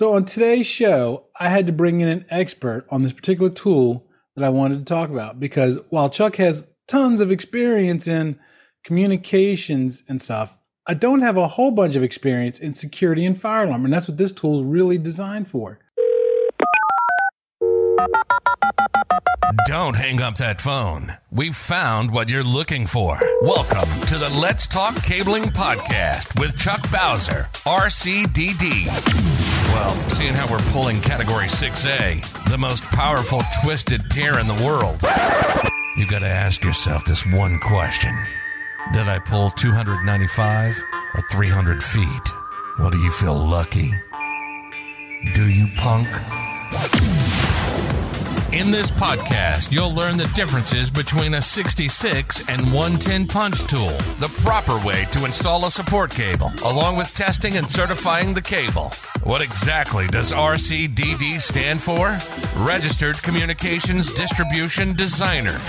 [0.00, 4.06] So, on today's show, I had to bring in an expert on this particular tool
[4.34, 8.40] that I wanted to talk about because while Chuck has tons of experience in
[8.82, 13.66] communications and stuff, I don't have a whole bunch of experience in security and fire
[13.66, 15.78] alarm, and that's what this tool is really designed for.
[19.66, 21.18] Don't hang up that phone.
[21.30, 23.20] We've found what you're looking for.
[23.42, 29.49] Welcome to the Let's Talk Cabling Podcast with Chuck Bowser, RCDD.
[29.72, 35.00] Well, seeing how we're pulling Category 6A, the most powerful twisted pair in the world,
[35.96, 38.16] you gotta ask yourself this one question
[38.92, 40.82] Did I pull 295
[41.14, 42.32] or 300 feet?
[42.78, 43.92] Well, do you feel lucky?
[45.34, 46.08] Do you, punk?
[48.52, 54.32] In this podcast, you'll learn the differences between a 66 and 110 punch tool, the
[54.42, 58.90] proper way to install a support cable, along with testing and certifying the cable.
[59.22, 62.18] What exactly does RCDD stand for?
[62.56, 65.60] Registered Communications Distribution Designer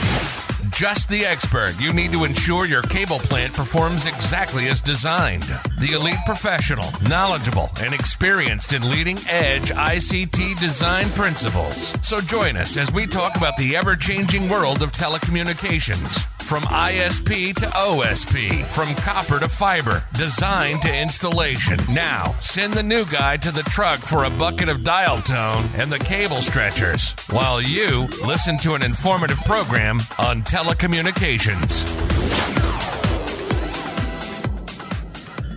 [0.71, 5.43] just the expert you need to ensure your cable plant performs exactly as designed.
[5.79, 11.93] The elite professional, knowledgeable, and experienced in leading edge ICT design principles.
[12.01, 16.25] So join us as we talk about the ever changing world of telecommunications.
[16.43, 21.79] From ISP to OSP, from copper to fiber, design to installation.
[21.93, 25.89] Now, send the new guy to the truck for a bucket of dial tone and
[25.89, 31.87] the cable stretchers, while you listen to an informative program on telecommunications.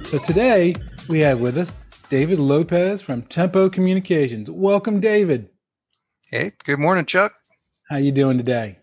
[0.06, 0.76] So today
[1.08, 1.74] we have with us
[2.08, 4.48] David Lopez from Tempo Communications.
[4.48, 5.48] Welcome, David.
[6.30, 7.34] Hey, good morning, Chuck.
[7.88, 8.78] How you doing today?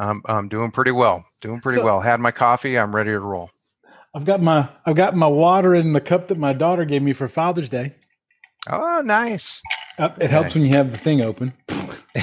[0.00, 1.24] I'm I'm doing pretty well.
[1.42, 2.00] Doing pretty so, well.
[2.00, 2.78] Had my coffee.
[2.78, 3.50] I'm ready to roll.
[4.14, 7.12] I've got my I've got my water in the cup that my daughter gave me
[7.12, 7.94] for Father's Day.
[8.68, 9.60] Oh, nice.
[9.98, 10.30] Uh, it nice.
[10.30, 11.52] helps when you have the thing open.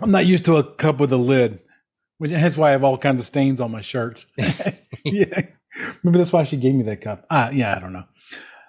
[0.00, 1.58] I'm not used to a cup with a lid,
[2.18, 4.26] which hence why I have all kinds of stains on my shirts.
[5.04, 5.42] yeah,
[6.02, 7.26] maybe that's why she gave me that cup.
[7.30, 8.04] Ah, yeah, I don't know.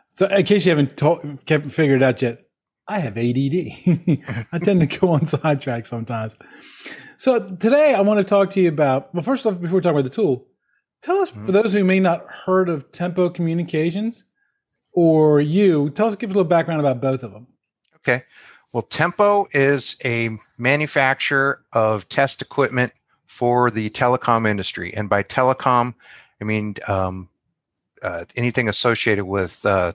[0.07, 2.41] So, in case you haven't told, kept figured out yet,
[2.87, 4.47] I have ADD.
[4.51, 6.35] I tend to go on sidetrack sometimes.
[7.21, 9.91] So today I want to talk to you about, well, first off, before we talk
[9.91, 10.47] about the tool,
[11.03, 11.45] tell us, mm-hmm.
[11.45, 14.23] for those who may not heard of Tempo Communications
[14.91, 17.45] or you, tell us, give us a little background about both of them.
[17.97, 18.23] Okay.
[18.73, 22.91] Well, Tempo is a manufacturer of test equipment
[23.27, 24.91] for the telecom industry.
[24.95, 25.93] And by telecom,
[26.41, 27.29] I mean um,
[28.01, 29.93] uh, anything associated with uh,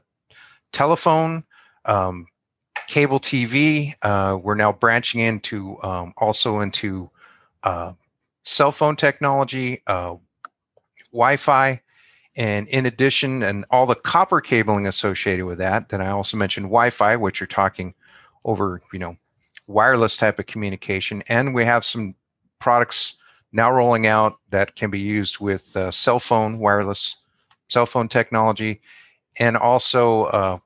[0.71, 1.43] telephone,
[1.87, 2.29] um,
[2.87, 3.95] cable TV.
[4.01, 7.11] Uh, we're now branching into um, also into
[7.67, 7.93] uh,
[8.45, 10.15] cell phone technology, uh,
[11.13, 11.83] Wi-Fi,
[12.37, 15.89] and in addition, and all the copper cabling associated with that.
[15.89, 17.93] Then I also mentioned Wi-Fi, which you're talking
[18.45, 19.17] over, you know,
[19.67, 22.15] wireless type of communication, and we have some
[22.61, 23.17] products
[23.53, 27.17] now rolling out that can be used with uh, cell phone wireless
[27.69, 28.81] cell phone technology,
[29.41, 30.59] and also uh,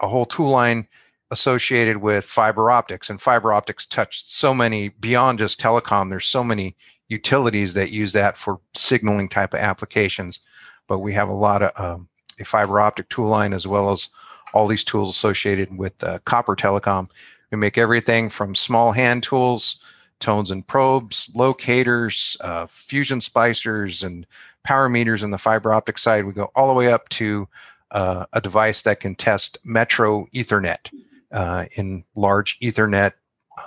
[0.00, 0.86] a whole tool line
[1.30, 6.42] associated with fiber optics and fiber optics touch so many beyond just telecom there's so
[6.42, 6.74] many
[7.08, 10.40] utilities that use that for signaling type of applications.
[10.86, 14.10] But we have a lot of um, a fiber optic tool line as well as
[14.54, 17.10] all these tools associated with uh, copper telecom.
[17.50, 19.82] We make everything from small hand tools
[20.20, 24.26] tones and probes locators uh, fusion splicers and
[24.64, 26.24] power meters in the fiber optic side.
[26.24, 27.48] We go all the way up to
[27.90, 30.90] uh, a device that can test metro ethernet
[31.32, 33.12] uh, in large Ethernet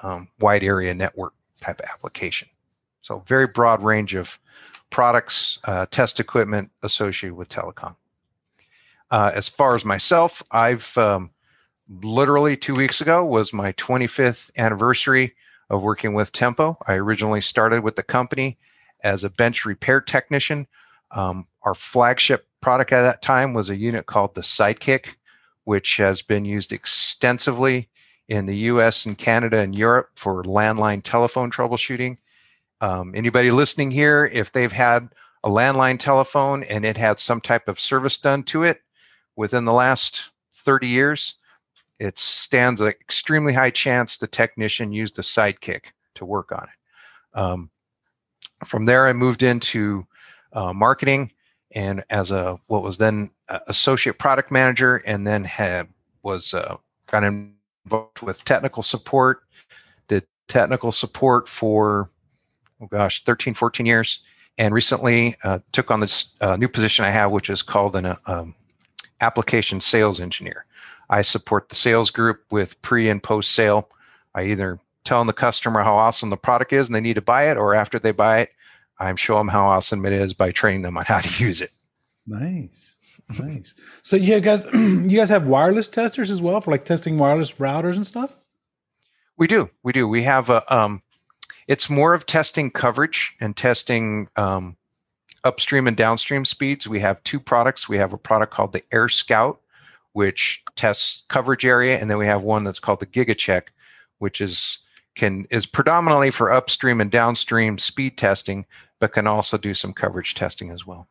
[0.03, 2.47] um, wide area network type application.
[3.01, 4.39] So very broad range of
[4.89, 7.95] products, uh, test equipment associated with telecom.
[9.09, 11.31] Uh, as far as myself, I've um,
[12.01, 15.35] literally two weeks ago was my 25th anniversary
[15.69, 16.77] of working with Tempo.
[16.87, 18.57] I originally started with the company
[19.03, 20.67] as a bench repair technician.
[21.11, 25.15] Um, our flagship product at that time was a unit called the Sidekick,
[25.63, 27.89] which has been used extensively
[28.27, 32.17] in the US and Canada and Europe for landline telephone troubleshooting.
[32.79, 35.09] Um, anybody listening here, if they've had
[35.43, 38.81] a landline telephone and it had some type of service done to it
[39.35, 41.35] within the last 30 years,
[41.99, 47.39] it stands an extremely high chance the technician used a sidekick to work on it.
[47.39, 47.69] Um,
[48.65, 50.07] from there, I moved into
[50.53, 51.31] uh, marketing
[51.73, 53.29] and as a what was then
[53.67, 55.87] associate product manager, and then had
[56.23, 56.77] was uh,
[57.07, 59.43] got involved with technical support.
[60.07, 62.09] Did technical support for
[62.81, 64.21] oh gosh, 13, 14 years,
[64.57, 68.05] and recently uh, took on this uh, new position I have, which is called an
[68.07, 68.55] uh, um,
[69.21, 70.65] application sales engineer.
[71.09, 73.89] I support the sales group with pre and post sale.
[74.33, 77.49] I either tell the customer how awesome the product is and they need to buy
[77.49, 78.51] it, or after they buy it,
[78.99, 81.71] I'm show them how awesome it is by training them on how to use it.
[82.27, 82.97] Nice.
[83.39, 83.73] Nice.
[84.01, 87.95] So yeah, guys, you guys have wireless testers as well for like testing wireless routers
[87.95, 88.35] and stuff.
[89.37, 89.69] We do.
[89.83, 90.07] We do.
[90.07, 90.73] We have a.
[90.73, 91.01] Um,
[91.67, 94.75] it's more of testing coverage and testing um,
[95.43, 96.87] upstream and downstream speeds.
[96.87, 97.87] We have two products.
[97.87, 99.59] We have a product called the Air Scout,
[100.13, 103.63] which tests coverage area, and then we have one that's called the GigaCheck,
[104.19, 104.79] which is
[105.15, 108.65] can is predominantly for upstream and downstream speed testing,
[108.99, 111.07] but can also do some coverage testing as well.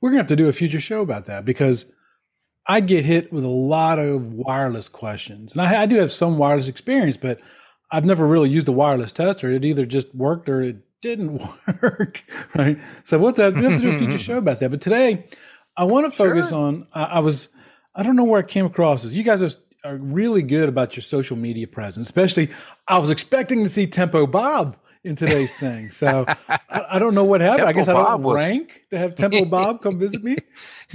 [0.00, 1.86] We're gonna have to do a future show about that because
[2.66, 6.38] I get hit with a lot of wireless questions, and I, I do have some
[6.38, 7.40] wireless experience, but
[7.90, 9.50] I've never really used a wireless tester.
[9.50, 11.40] It either just worked or it didn't
[11.82, 12.78] work, right?
[13.04, 14.70] So we'll have, to, we'll have to do a future show about that.
[14.70, 15.26] But today,
[15.76, 16.58] I want to focus sure.
[16.58, 16.86] on.
[16.92, 17.48] I, I, was,
[17.94, 19.12] I don't know where I came across this.
[19.12, 19.50] You guys are,
[19.84, 22.50] are really good about your social media presence, especially.
[22.88, 24.76] I was expecting to see Tempo Bob
[25.06, 27.66] in today's thing, so I, I, don't know what happened.
[27.66, 30.36] Tempo I guess I don't Bob rank to have Tempo Bob come visit me,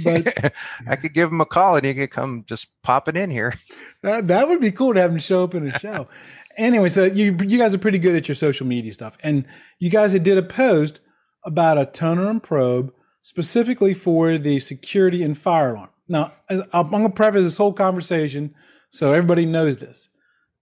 [0.04, 0.52] but
[0.88, 3.54] I could give him a call and he could come just popping in here.
[4.02, 6.08] That, that would be cool to have him show up in a show
[6.56, 9.46] anyway, so you you guys are pretty good at your social media stuff, and
[9.78, 11.00] you guys did a post
[11.44, 15.90] about a toner and probe specifically for the security and fire alarm.
[16.08, 18.54] Now, I'm going to preface this whole conversation
[18.90, 20.08] so everybody knows this.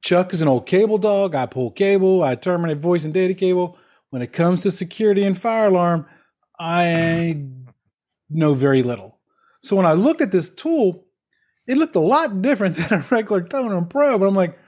[0.03, 1.35] Chuck is an old cable dog.
[1.35, 2.23] I pull cable.
[2.23, 3.79] I terminate voice and data cable.
[4.11, 6.07] When it comes to security and fire alarm,
[6.59, 7.45] I
[8.29, 9.21] know very little.
[9.63, 11.07] So when I looked at this tool,
[11.67, 14.23] it looked a lot different than a regular toner and probe.
[14.23, 14.59] I'm like,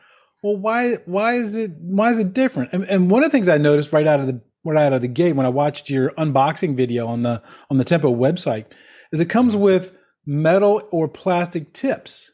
[0.43, 2.73] well, why why is it why is it different?
[2.73, 5.01] And, and one of the things I noticed right out of the right out of
[5.01, 8.67] the gate when I watched your unboxing video on the on the Tempo website
[9.13, 9.97] is it comes with
[10.27, 12.33] metal or plastic tips.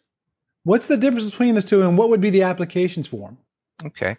[0.69, 3.39] What's the difference between those two, and what would be the applications for them?
[3.87, 4.19] Okay,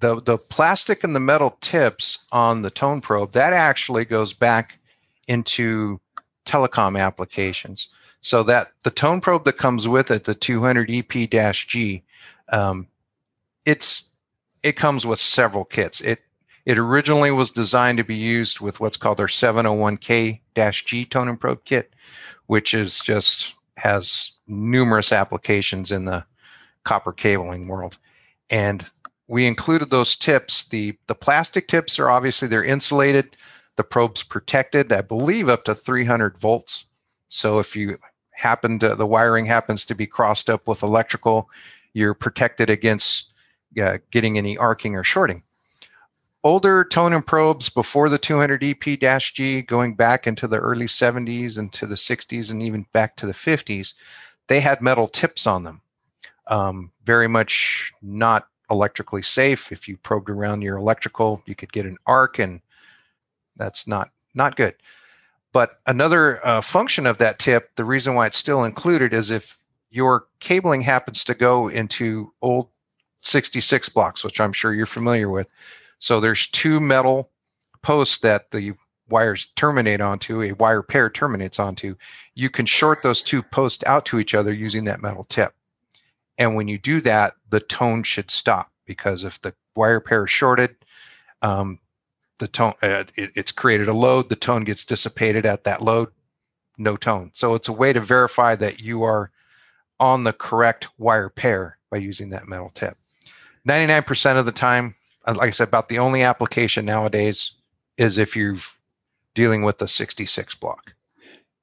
[0.00, 4.78] the the plastic and the metal tips on the tone probe that actually goes back
[5.26, 5.98] into
[6.44, 7.88] telecom applications.
[8.20, 12.02] So that the tone probe that comes with it, the 200 EP-G,
[12.50, 12.86] um,
[13.64, 14.14] it's
[14.62, 16.02] it comes with several kits.
[16.02, 16.18] It
[16.66, 21.64] it originally was designed to be used with what's called our 701K-G tone and probe
[21.64, 21.94] kit,
[22.48, 26.24] which is just has numerous applications in the
[26.84, 27.98] copper cabling world.
[28.50, 28.88] And
[29.28, 30.64] we included those tips.
[30.68, 33.36] The the plastic tips are obviously they're insulated.
[33.76, 36.86] The probe's protected, I believe, up to 300 volts.
[37.28, 37.98] So if you
[38.30, 41.50] happen to the wiring happens to be crossed up with electrical,
[41.92, 43.32] you're protected against
[43.80, 45.42] uh, getting any arcing or shorting.
[46.44, 51.72] Older tone and probes before the 200 EP-G, going back into the early 70s and
[51.72, 53.94] to the 60s and even back to the 50s,
[54.48, 55.80] they had metal tips on them.
[56.48, 59.72] Um, very much not electrically safe.
[59.72, 62.60] If you probed around your electrical, you could get an arc, and
[63.56, 64.74] that's not not good.
[65.52, 69.58] But another uh, function of that tip, the reason why it's still included is if
[69.90, 72.68] your cabling happens to go into old
[73.18, 75.48] 66 blocks, which I'm sure you're familiar with.
[75.98, 77.30] So there's two metal
[77.82, 78.74] posts that the
[79.08, 81.96] wires terminate onto, a wire pair terminates onto.
[82.34, 85.54] You can short those two posts out to each other using that metal tip.
[86.38, 90.30] And when you do that, the tone should stop because if the wire pair is
[90.30, 90.76] shorted,
[91.42, 91.78] um,
[92.38, 94.28] the tone uh, it, it's created a load.
[94.28, 96.08] The tone gets dissipated at that load,
[96.76, 97.30] no tone.
[97.32, 99.30] So it's a way to verify that you are
[99.98, 102.94] on the correct wire pair by using that metal tip.
[103.66, 104.94] 99% of the time,
[105.26, 107.52] uh, like I said, about the only application nowadays
[107.96, 108.56] is if you're
[109.36, 110.94] dealing with the 66 block.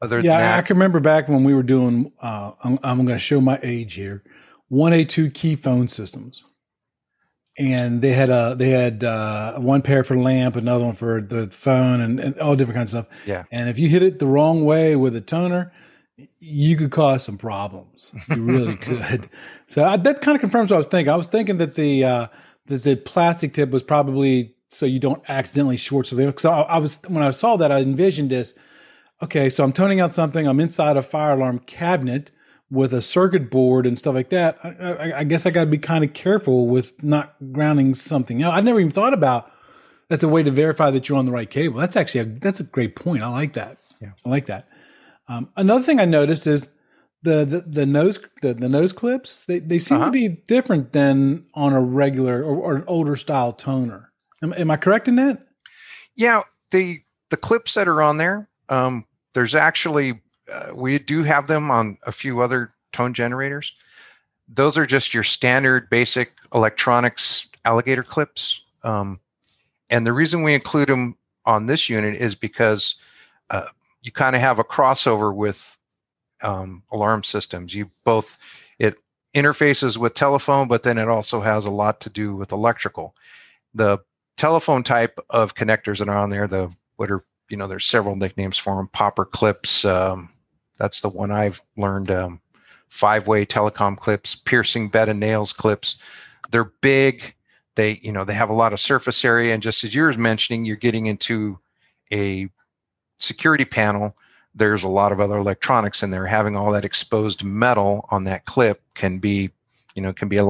[0.01, 3.17] Other yeah, that, I can remember back when we were doing, uh, I'm, I'm going
[3.17, 4.23] to show my age here,
[4.71, 6.43] 1A2 key phone systems.
[7.57, 11.45] And they had a they had uh, one pair for lamp, another one for the
[11.45, 13.27] phone, and, and all different kinds of stuff.
[13.27, 13.43] Yeah.
[13.51, 15.71] And if you hit it the wrong way with a toner,
[16.39, 18.11] you could cause some problems.
[18.35, 19.29] You really could.
[19.67, 21.13] So I, that kind of confirms what I was thinking.
[21.13, 22.27] I was thinking that the uh,
[22.65, 26.27] that the plastic tip was probably so you don't accidentally short something.
[26.27, 28.53] Because I, I, was when I saw that, I envisioned this.
[29.21, 30.47] Okay, so I'm toning out something.
[30.47, 32.31] I'm inside a fire alarm cabinet
[32.69, 34.57] with a circuit board and stuff like that.
[34.63, 38.41] I, I, I guess I got to be kind of careful with not grounding something
[38.41, 38.53] out.
[38.53, 39.51] I never even thought about
[40.09, 41.79] that's a way to verify that you're on the right cable.
[41.79, 43.23] That's actually a, that's a great point.
[43.23, 43.77] I like that.
[44.01, 44.67] Yeah, I like that.
[45.27, 46.67] Um, another thing I noticed is
[47.23, 50.07] the the, the nose the, the nose clips they, they seem uh-huh.
[50.07, 54.11] to be different than on a regular or, or an older style toner.
[54.43, 55.47] Am, am, I correct in that?
[56.15, 60.21] Yeah, the the clips that are on there, um, there's actually
[60.51, 63.75] uh, we do have them on a few other tone generators.
[64.47, 68.63] those are just your standard basic electronics alligator clips.
[68.83, 69.19] Um,
[69.89, 72.95] and the reason we include them on this unit is because
[73.49, 73.67] uh,
[74.01, 75.77] you kind of have a crossover with
[76.41, 77.73] um, alarm systems.
[77.73, 78.37] You both
[78.79, 78.95] it
[79.33, 83.15] interfaces with telephone, but then it also has a lot to do with electrical.
[83.73, 83.99] The
[84.37, 88.15] telephone type of connectors that are on there, the what are you know, there's several
[88.15, 88.87] nicknames for them.
[88.87, 89.85] Popper clips.
[89.85, 90.29] Um,
[90.77, 92.09] that's the one I've learned.
[92.09, 92.41] Um,
[92.89, 96.01] five-way telecom clips, piercing bed and nails clips.
[96.51, 97.35] They're big.
[97.75, 100.13] They, you know, they have a lot of surface area, and just as you were
[100.13, 101.59] mentioning, you're getting into
[102.11, 102.49] a
[103.17, 104.15] security panel.
[104.53, 106.27] There's a lot of other electronics in there.
[106.27, 109.49] Having all that exposed metal on that clip can be,
[109.95, 110.45] you know, can be a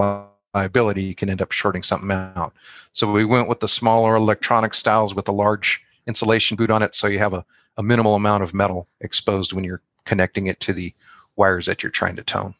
[0.53, 1.03] liability.
[1.03, 2.53] You can end up shorting something out.
[2.93, 6.95] So we went with the smaller electronic styles with a large insulation boot on it,
[6.95, 7.45] so you have a,
[7.77, 10.93] a minimal amount of metal exposed when you're connecting it to the
[11.35, 12.53] wires that you're trying to tone.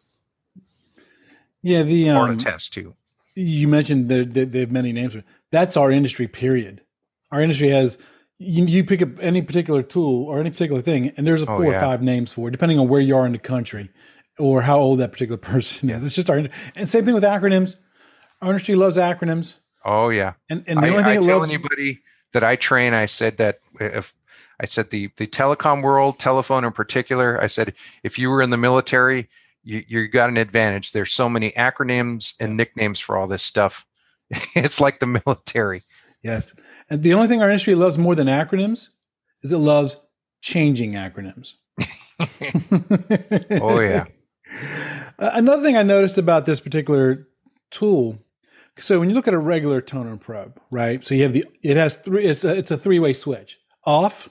[1.62, 2.96] Yeah, the um, or to test too.
[3.36, 5.16] You mentioned that they have many names.
[5.50, 6.28] That's our industry.
[6.28, 6.82] Period.
[7.32, 7.98] Our industry has
[8.38, 11.58] you, you, pick up any particular tool or any particular thing, and there's a oh,
[11.58, 11.78] four yeah.
[11.78, 13.90] or five names for it, depending on where you are in the country
[14.40, 16.04] or how old that particular person is.
[16.04, 16.44] It's just our
[16.76, 17.80] and same thing with acronyms.
[18.42, 19.60] Our industry loves acronyms.
[19.86, 22.02] Oh yeah, and and the I, only thing I tell loves, anybody
[22.34, 24.14] that I train, I said that if
[24.60, 27.74] I said the the telecom world, telephone in particular, I said
[28.04, 29.30] if you were in the military,
[29.64, 30.92] you you got an advantage.
[30.92, 33.86] There's so many acronyms and nicknames for all this stuff.
[34.56, 35.82] it's like the military.
[36.22, 36.54] Yes,
[36.90, 38.90] and the only thing our industry loves more than acronyms
[39.44, 39.98] is it loves
[40.42, 41.54] changing acronyms.
[43.62, 44.06] oh yeah.
[45.18, 47.28] Another thing I noticed about this particular
[47.72, 48.20] tool
[48.78, 51.04] so when you look at a regular toner probe, right?
[51.04, 52.26] So you have the it has three.
[52.26, 54.30] It's a, it's a three way switch: off,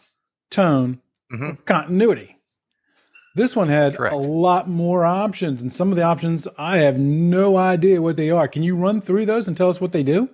[0.50, 1.00] tone,
[1.33, 1.62] mm-hmm.
[1.64, 2.38] continuity.
[3.35, 4.14] This one had Correct.
[4.14, 8.31] a lot more options, and some of the options I have no idea what they
[8.31, 8.49] are.
[8.49, 10.29] Can you run through those and tell us what they do?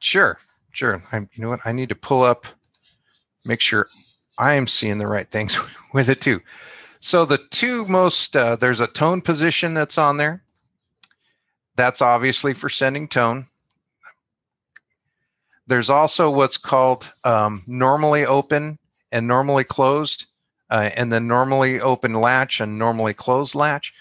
[0.00, 0.38] Sure,
[0.72, 1.02] sure.
[1.12, 1.60] I, you know what?
[1.64, 2.46] I need to pull up,
[3.46, 3.86] make sure
[4.38, 5.58] I am seeing the right things
[5.94, 6.42] with it too.
[7.04, 10.44] So the two most uh, there's a tone position that's on there.
[11.74, 13.48] That's obviously for sending tone.
[15.66, 18.78] There's also what's called um, normally open
[19.10, 20.26] and normally closed,
[20.70, 23.92] uh, and then normally open latch and normally closed latch.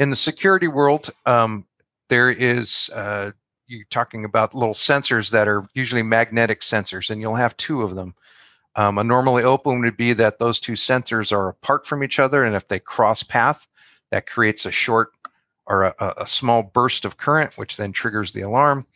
[0.00, 1.64] In the security world, um,
[2.08, 3.30] there is uh,
[3.68, 7.94] you're talking about little sensors that are usually magnetic sensors, and you'll have two of
[7.94, 8.16] them.
[8.78, 12.44] Um, a normally open would be that those two sensors are apart from each other,
[12.44, 13.66] and if they cross path,
[14.10, 15.10] that creates a short
[15.66, 18.86] or a, a small burst of current, which then triggers the alarm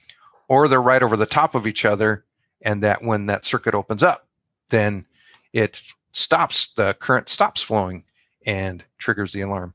[0.52, 2.24] or they're right over the top of each other
[2.60, 4.26] and that when that circuit opens up
[4.68, 5.04] then
[5.54, 8.04] it stops the current stops flowing
[8.44, 9.72] and triggers the alarm.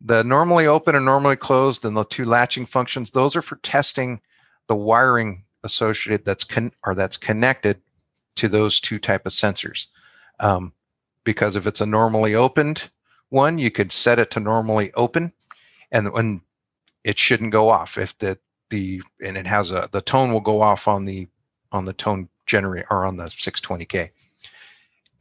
[0.00, 4.20] The normally open and normally closed and the two latching functions those are for testing
[4.68, 7.80] the wiring associated that's con- or that's connected
[8.40, 9.86] to those two type of sensors
[10.40, 10.72] um,
[11.24, 12.90] because if it's a normally opened
[13.28, 15.32] one you could set it to normally open
[15.92, 16.40] and when
[17.04, 18.38] it shouldn't go off if the
[18.70, 21.28] the and it has a the tone will go off on the
[21.72, 24.10] on the tone generator or on the 620k.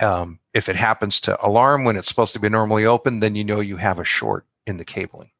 [0.02, 3.44] Um, if it happens to alarm when it's supposed to be normally open, then you
[3.44, 5.32] know you have a short in the cabling.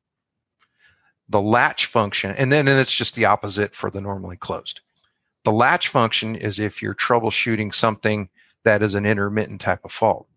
[1.30, 4.82] The latch function, and then and it's just the opposite for the normally closed.
[5.46, 8.30] The latch function is if you're troubleshooting something
[8.64, 10.28] that is an intermittent type of fault.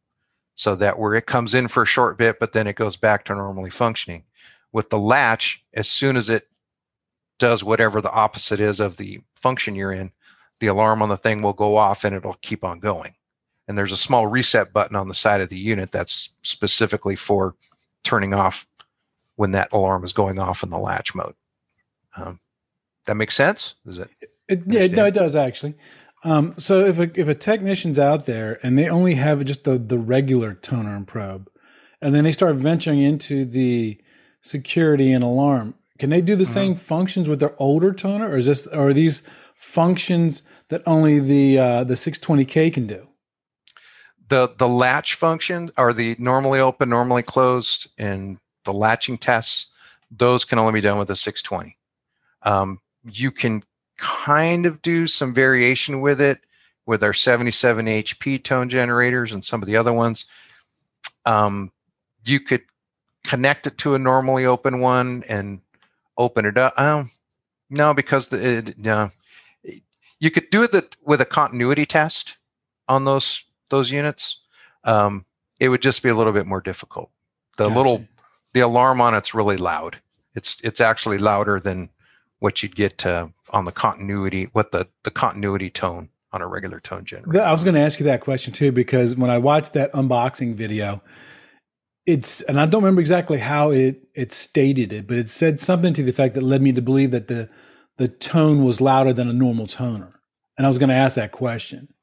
[0.54, 3.24] So that where it comes in for a short bit, but then it goes back
[3.24, 4.24] to normally functioning.
[4.72, 6.48] With the latch, as soon as it
[7.38, 10.12] does whatever the opposite is of the function you're in,
[10.60, 13.14] the alarm on the thing will go off and it'll keep on going.
[13.66, 17.54] And there's a small reset button on the side of the unit that's specifically for
[18.04, 18.66] turning off
[19.36, 21.34] when that alarm is going off in the latch mode.
[22.16, 22.38] Um,
[23.06, 23.76] that makes sense?
[23.86, 24.10] Is it?
[24.48, 25.74] It yeah, no, it does actually.
[26.24, 29.76] Um, so if a, if a technician's out there and they only have just the,
[29.76, 31.50] the regular toner and probe,
[32.00, 34.00] and then they start venturing into the
[34.40, 36.52] security and alarm, can they do the mm-hmm.
[36.52, 39.22] same functions with their older toner, or is this or are these
[39.54, 43.08] functions that only the uh, the 620k can do?
[44.28, 49.72] The the latch functions are the normally open, normally closed, and the latching tests.
[50.10, 51.76] Those can only be done with the 620.
[52.42, 53.62] Um, you can
[53.96, 56.40] kind of do some variation with it
[56.86, 60.26] with our 77 HP tone generators and some of the other ones.
[61.24, 61.70] Um,
[62.24, 62.62] you could
[63.24, 65.60] connect it to a normally open one and
[66.18, 66.74] open it up.
[66.78, 67.10] Um,
[67.70, 69.10] no, because the it, no,
[70.18, 72.36] you could do it with a continuity test
[72.88, 74.40] on those those units.
[74.84, 75.24] Um,
[75.60, 77.10] it would just be a little bit more difficult.
[77.56, 77.76] The gotcha.
[77.76, 78.04] little
[78.52, 79.98] the alarm on it's really loud,
[80.34, 81.88] It's it's actually louder than
[82.42, 86.80] what you'd get uh, on the continuity, what the the continuity tone on a regular
[86.80, 87.42] tone generator.
[87.42, 90.54] I was going to ask you that question too because when I watched that unboxing
[90.54, 91.02] video,
[92.04, 95.92] it's and I don't remember exactly how it it stated it, but it said something
[95.94, 97.48] to the effect that led me to believe that the
[97.96, 100.18] the tone was louder than a normal toner.
[100.58, 101.94] And I was going to ask that question.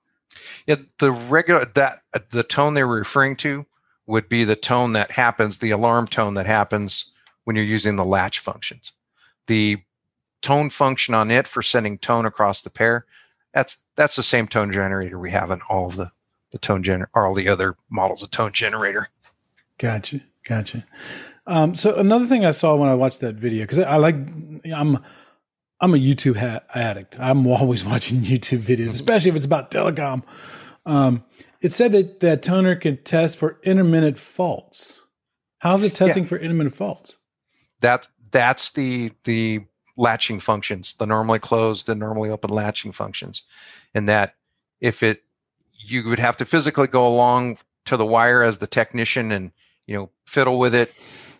[0.66, 3.66] Yeah, the regular that the tone they were referring to
[4.08, 7.12] would be the tone that happens, the alarm tone that happens
[7.44, 8.94] when you're using the latch functions.
[9.48, 9.80] The
[10.42, 13.06] tone function on it for sending tone across the pair,
[13.54, 16.12] that's that's the same tone generator we have in all of the
[16.52, 19.10] the tone or all the other models of tone generator.
[19.78, 20.86] Gotcha, gotcha.
[21.46, 24.16] Um, so another thing I saw when I watched that video because I, I, like
[24.16, 25.00] I'm
[25.82, 27.20] I'm a YouTube ha- addict.
[27.20, 30.24] I'm always watching YouTube videos, especially if it's about telecom.
[30.86, 31.24] Um,
[31.62, 35.06] it said that that toner can test for intermittent faults.
[35.60, 36.30] How's it testing yeah.
[36.30, 37.18] for intermittent faults?
[37.82, 39.66] That that's the the
[40.00, 43.44] latching functions, the normally closed and normally open latching functions,
[43.94, 44.36] and that
[44.80, 45.24] if it
[45.74, 49.52] you would have to physically go along to the wire as the technician and
[49.86, 50.94] you know fiddle with it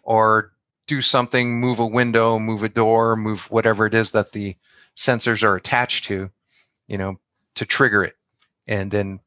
[0.04, 0.52] or
[0.90, 4.56] do something, move a window, move a door, move whatever it is that the
[4.98, 6.32] sensors are attached to,
[6.88, 7.20] you know,
[7.54, 8.16] to trigger it.
[8.68, 9.20] And then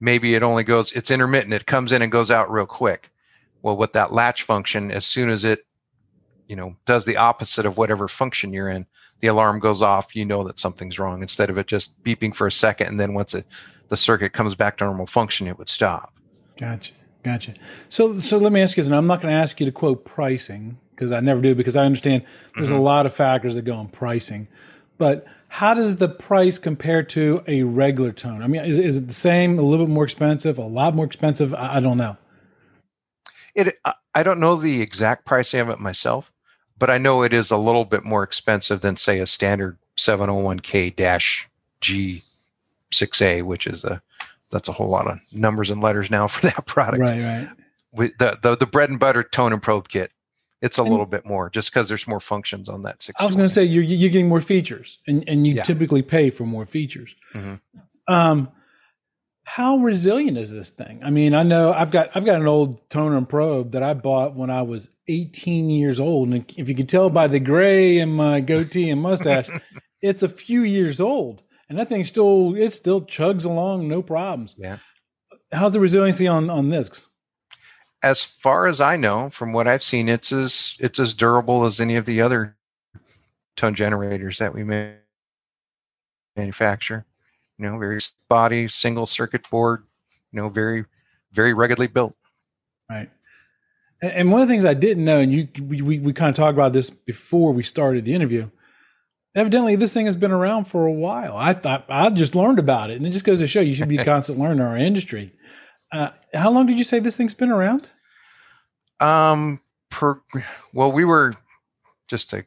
[0.00, 3.10] maybe it only goes, it's intermittent, it comes in and goes out real quick.
[3.62, 5.64] Well, with that latch function, as soon as it,
[6.48, 8.86] you know, does the opposite of whatever function you're in,
[9.20, 12.46] the alarm goes off, you know that something's wrong instead of it just beeping for
[12.46, 12.88] a second.
[12.88, 13.46] And then once it,
[13.88, 16.14] the circuit comes back to normal function, it would stop.
[16.58, 16.92] Gotcha.
[17.22, 17.54] Gotcha.
[17.88, 19.72] So, so let me ask you this, and I'm not going to ask you to
[19.72, 22.24] quote pricing because I never do because I understand
[22.54, 22.78] there's mm-hmm.
[22.78, 24.46] a lot of factors that go in pricing.
[24.98, 28.42] But how does the price compare to a regular tone?
[28.42, 31.06] I mean, is, is it the same, a little bit more expensive, a lot more
[31.06, 31.54] expensive?
[31.54, 32.16] I, I don't know.
[33.54, 33.78] It
[34.14, 36.32] I don't know the exact pricing of it myself,
[36.78, 40.94] but I know it is a little bit more expensive than say a standard 701K
[40.94, 41.48] dash
[41.80, 44.02] G6A, which is a
[44.50, 47.00] that's a whole lot of numbers and letters now for that product.
[47.00, 47.48] Right, right.
[47.92, 50.10] With the, the the bread and butter tone and probe kit
[50.64, 53.06] it's a and little bit more just because there's more functions on that.
[53.18, 55.62] I was going to say you're you're getting more features, and and you yeah.
[55.62, 57.14] typically pay for more features.
[57.34, 58.12] Mm-hmm.
[58.12, 58.50] Um,
[59.44, 61.00] how resilient is this thing?
[61.02, 63.94] I mean, I know I've got I've got an old toner and probe that I
[63.94, 67.98] bought when I was 18 years old, and if you can tell by the gray
[67.98, 69.48] in my goatee and mustache,
[70.02, 74.54] it's a few years old, and that thing still it still chugs along, no problems.
[74.58, 74.78] Yeah.
[75.52, 77.06] How's the resiliency on on this?
[78.04, 81.80] as far as I know, from what I've seen, it's as it's as durable as
[81.80, 82.54] any of the other
[83.56, 84.62] tone generators that we
[86.36, 87.06] manufacture.
[87.58, 89.84] You know, very body, single circuit board.
[90.32, 90.84] You know, very
[91.32, 92.14] very ruggedly built.
[92.88, 93.10] Right.
[94.02, 96.34] And one of the things I didn't know, and you we, we, we kind of
[96.34, 98.50] talked about this before we started the interview.
[99.34, 101.36] Evidently, this thing has been around for a while.
[101.36, 103.88] I thought I just learned about it, and it just goes to show you should
[103.88, 105.32] be a constant learner in our industry.
[105.90, 107.88] Uh, how long did you say this thing's been around?
[109.00, 110.20] Um, per,
[110.72, 111.34] well, we were
[112.08, 112.44] just to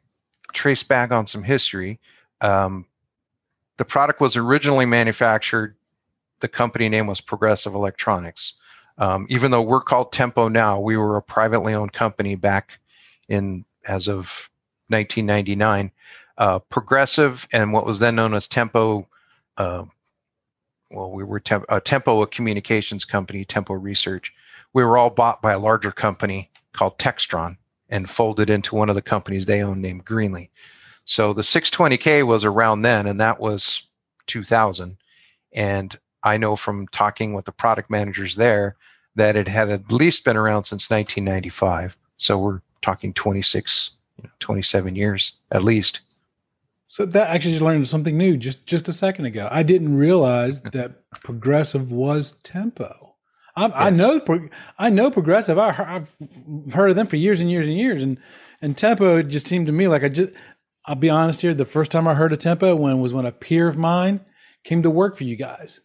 [0.53, 1.99] trace back on some history.
[2.41, 2.85] Um,
[3.77, 5.75] the product was originally manufactured.
[6.39, 8.53] The company name was Progressive Electronics.
[8.97, 12.79] Um, even though we're called Tempo now, we were a privately owned company back
[13.29, 14.49] in as of
[14.89, 15.91] 1999.
[16.37, 19.07] Uh, Progressive and what was then known as Tempo.
[19.57, 19.85] Uh,
[20.91, 24.33] well, we were Temp- uh, Tempo, a communications company, Tempo Research
[24.77, 27.57] we were all bought by a larger company called Textron
[27.89, 30.49] and folded into one of the companies they own named Greenlee.
[31.07, 33.83] So the 620K was around then, and that was
[34.27, 34.97] 2000.
[35.53, 38.75] And I know from talking with the product managers there
[39.15, 41.95] that it had at least been around since 1995.
[42.17, 46.01] So we're talking 26, you know, 27 years at least.
[46.85, 49.47] So that actually just learned something new just just a second ago.
[49.49, 50.69] I didn't realize hmm.
[50.69, 53.15] that progressive was tempo.
[53.57, 53.71] Yes.
[53.73, 54.21] I know,
[54.77, 55.57] I know progressive.
[55.57, 56.15] I, have
[56.73, 58.19] heard of them for years and years and years, and
[58.61, 60.33] and tempo just seemed to me like I just.
[60.87, 61.53] I'll be honest here.
[61.53, 64.21] The first time I heard of tempo when was when a peer of mine
[64.63, 65.81] came to work for you guys.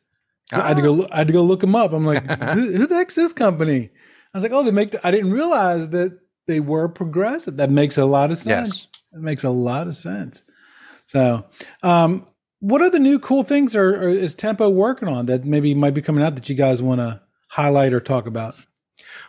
[0.51, 1.09] So I had to go.
[1.11, 1.93] I had to go look them up.
[1.93, 3.91] I'm like, who, who, the heck's this company?
[4.33, 4.93] I was like, oh, they make.
[4.93, 7.57] The, I didn't realize that they were progressive.
[7.57, 8.69] That makes a lot of sense.
[8.69, 8.89] Yes.
[9.13, 10.43] That makes a lot of sense.
[11.07, 11.47] So,
[11.83, 12.27] um,
[12.61, 15.95] what are the new cool things are, are, is Tempo working on that maybe might
[15.95, 18.55] be coming out that you guys want to highlight or talk about?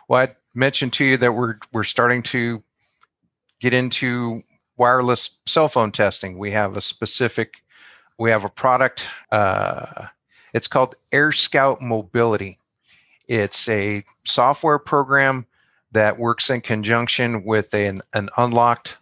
[0.08, 2.62] Well, I mentioned to you that we're we're starting to
[3.60, 4.42] get into
[4.76, 6.38] wireless cell phone testing.
[6.38, 7.62] We have a specific,
[8.18, 9.06] we have a product.
[9.30, 10.06] Uh,
[10.52, 12.58] it's called Air Scout Mobility.
[13.28, 15.46] It's a software program
[15.92, 18.96] that works in conjunction with an, an unlocked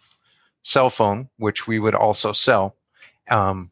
[0.61, 2.75] cell phone, which we would also sell.
[3.29, 3.71] Um,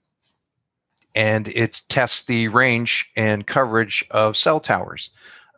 [1.16, 5.10] and it tests the range and coverage of cell towers.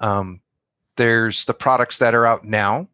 [0.01, 0.41] Um,
[0.95, 2.88] there's the products that are out now,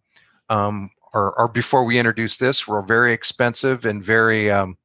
[0.49, 4.77] um, or, or, before we introduce this, were very expensive and very um,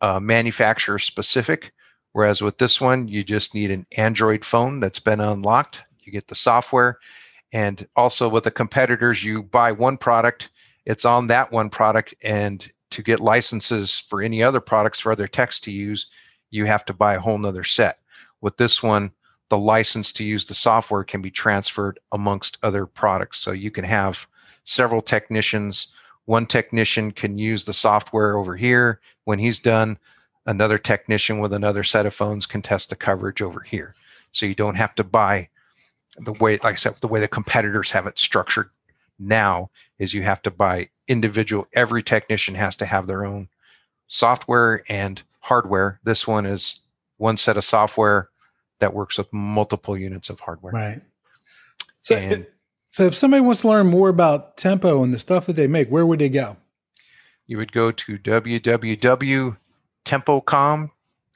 [0.00, 1.72] uh, manufacturer specific.
[2.12, 5.82] Whereas with this one, you just need an Android phone that's been unlocked.
[6.00, 6.98] You get the software.
[7.52, 10.50] And also with the competitors, you buy one product,
[10.84, 12.14] it's on that one product.
[12.22, 16.10] And to get licenses for any other products for other techs to use,
[16.50, 17.98] you have to buy a whole nother set.
[18.40, 19.12] With this one,
[19.48, 23.38] the license to use the software can be transferred amongst other products.
[23.38, 24.26] So you can have
[24.64, 25.92] several technicians.
[26.24, 29.00] One technician can use the software over here.
[29.24, 29.98] When he's done,
[30.46, 33.94] another technician with another set of phones can test the coverage over here.
[34.32, 35.48] So you don't have to buy
[36.16, 38.70] the way, like I said, the way the competitors have it structured
[39.18, 43.48] now is you have to buy individual, every technician has to have their own
[44.08, 46.00] software and hardware.
[46.04, 46.80] This one is
[47.16, 48.28] one set of software
[48.78, 50.72] that works with multiple units of hardware.
[50.72, 51.02] Right.
[52.00, 52.46] So, and,
[52.92, 55.88] so if somebody wants to learn more about Tempo and the stuff that they make,
[55.88, 56.58] where would they go?
[57.46, 59.56] You would go to www
[60.04, 60.90] Tempocom,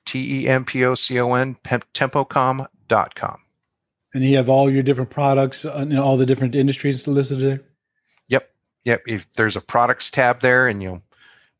[0.04, 3.38] T E M P O C O N, tempocom.com.
[4.12, 7.62] And you have all your different products and all the different industries listed there?
[8.28, 8.50] Yep.
[8.84, 9.02] Yep.
[9.06, 11.02] If there's a products tab there and you'll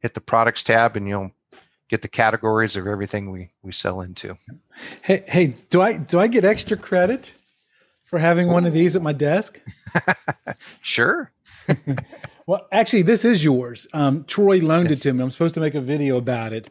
[0.01, 1.33] hit the products tab and you'll
[1.89, 4.37] get the categories of everything we, we sell into.
[5.01, 7.33] Hey, hey, do I do I get extra credit
[8.03, 9.61] for having one of these at my desk?
[10.83, 11.33] sure.
[12.47, 13.89] Well, actually, this is yours.
[13.93, 15.01] Um, Troy loaned yes.
[15.01, 15.23] it to me.
[15.23, 16.71] I'm supposed to make a video about it,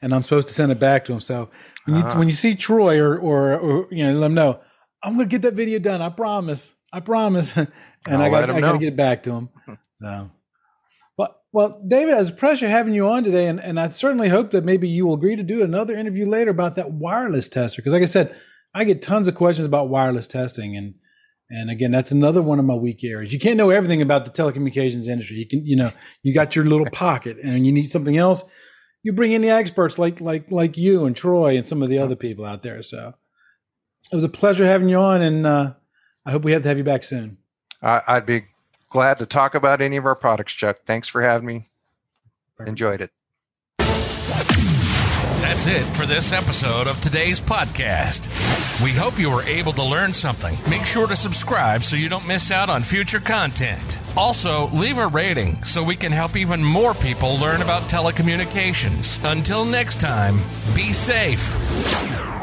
[0.00, 1.20] and I'm supposed to send it back to him.
[1.20, 1.50] So
[1.84, 2.12] when uh-huh.
[2.12, 4.60] you when you see Troy or, or, or you know let him know,
[5.02, 6.00] I'm going to get that video done.
[6.00, 6.74] I promise.
[6.92, 7.56] I promise.
[7.56, 7.68] and
[8.06, 9.48] I'll I got I got to get back to him.
[10.00, 10.30] So,
[11.18, 14.52] well, well, David, it's a pleasure having you on today, and and I certainly hope
[14.52, 17.92] that maybe you will agree to do another interview later about that wireless tester because,
[17.92, 18.36] like I said,
[18.72, 20.94] I get tons of questions about wireless testing and
[21.48, 23.32] and again, that's another one of my weak areas.
[23.32, 25.36] You can't know everything about the telecommunications industry.
[25.36, 28.42] You can, you know, you got your little pocket and you need something else.
[29.02, 31.98] You bring in the experts like, like, like you and Troy and some of the
[31.98, 32.82] other people out there.
[32.82, 33.14] So
[34.10, 35.22] it was a pleasure having you on.
[35.22, 35.74] And, uh,
[36.24, 37.38] I hope we have to have you back soon.
[37.80, 38.46] I'd be
[38.90, 40.78] glad to talk about any of our products, Chuck.
[40.84, 41.68] Thanks for having me.
[42.56, 42.68] Perfect.
[42.70, 43.10] Enjoyed it.
[45.38, 48.65] That's it for this episode of today's podcast.
[48.82, 50.58] We hope you were able to learn something.
[50.68, 53.98] Make sure to subscribe so you don't miss out on future content.
[54.18, 59.18] Also, leave a rating so we can help even more people learn about telecommunications.
[59.24, 60.42] Until next time,
[60.74, 62.35] be safe.